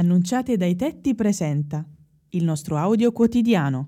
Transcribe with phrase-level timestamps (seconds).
[0.00, 1.84] Annunciate dai tetti presenta
[2.30, 3.84] il nostro audio quotidiano.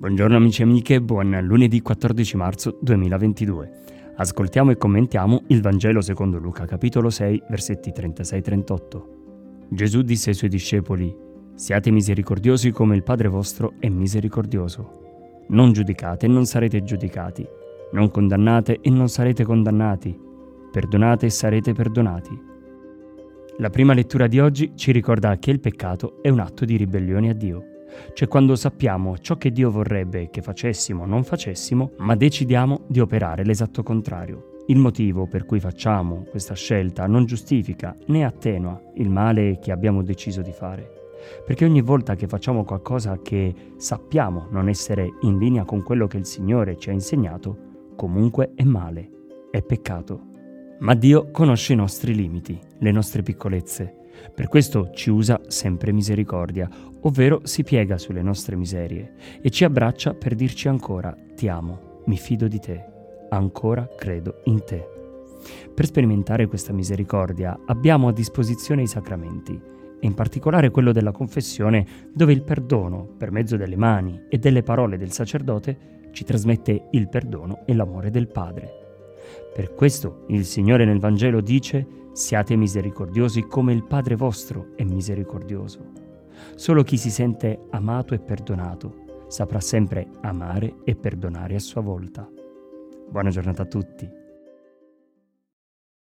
[0.00, 3.70] Buongiorno amici e amiche, buon lunedì 14 marzo 2022.
[4.16, 9.02] Ascoltiamo e commentiamo il Vangelo secondo Luca, capitolo 6, versetti 36-38.
[9.68, 11.14] Gesù disse ai suoi discepoli,
[11.54, 15.44] Siate misericordiosi come il Padre vostro è misericordioso.
[15.50, 17.46] Non giudicate e non sarete giudicati.
[17.92, 20.18] Non condannate e non sarete condannati.
[20.72, 22.49] Perdonate e sarete perdonati.
[23.60, 27.28] La prima lettura di oggi ci ricorda che il peccato è un atto di ribellione
[27.28, 27.62] a Dio,
[28.14, 33.00] cioè quando sappiamo ciò che Dio vorrebbe che facessimo o non facessimo, ma decidiamo di
[33.00, 34.64] operare l'esatto contrario.
[34.68, 40.02] Il motivo per cui facciamo questa scelta non giustifica né attenua il male che abbiamo
[40.02, 41.10] deciso di fare.
[41.44, 46.16] Perché ogni volta che facciamo qualcosa che sappiamo non essere in linea con quello che
[46.16, 47.58] il Signore ci ha insegnato,
[47.94, 49.10] comunque è male,
[49.50, 50.28] è peccato.
[50.80, 53.94] Ma Dio conosce i nostri limiti, le nostre piccolezze.
[54.34, 56.68] Per questo ci usa sempre misericordia,
[57.02, 62.16] ovvero si piega sulle nostre miserie e ci abbraccia per dirci ancora ti amo, mi
[62.16, 62.82] fido di te,
[63.28, 64.88] ancora credo in te.
[65.74, 69.52] Per sperimentare questa misericordia abbiamo a disposizione i sacramenti,
[70.00, 74.62] e in particolare quello della confessione, dove il perdono, per mezzo delle mani e delle
[74.62, 78.79] parole del sacerdote, ci trasmette il perdono e l'amore del Padre.
[79.54, 85.92] Per questo il Signore nel Vangelo dice siate misericordiosi come il Padre vostro è misericordioso.
[86.54, 92.28] Solo chi si sente amato e perdonato saprà sempre amare e perdonare a sua volta.
[93.08, 94.19] Buona giornata a tutti.